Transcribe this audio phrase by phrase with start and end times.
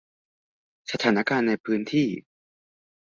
[0.91, 2.07] สถานการณ์ในพื้นที่